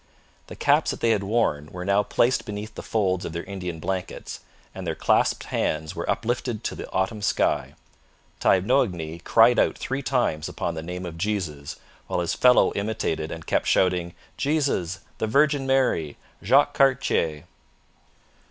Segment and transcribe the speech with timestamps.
[0.47, 3.79] The caps that they had worn were now placed beneath the folds of their Indian
[3.79, 4.39] blankets,
[4.73, 7.75] and their clasped hands were uplifted to the autumn sky.
[8.39, 11.75] Taignoagny cried out three times upon the name of Jesus,
[12.07, 15.01] while his fellow imitated and kept shouting, 'Jesus!
[15.19, 16.17] the Virgin Mary!
[16.41, 17.43] Jacques Cartier!'